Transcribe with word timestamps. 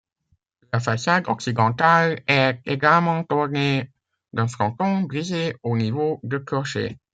La 0.73 0.79
façade 0.79 1.27
occidentale 1.27 2.23
est 2.25 2.59
également 2.65 3.23
ornée 3.29 3.91
d'un 4.33 4.47
fronton, 4.47 5.01
brisé 5.01 5.55
au 5.61 5.77
niveau 5.77 6.19
du 6.23 6.43
clocher. 6.43 6.97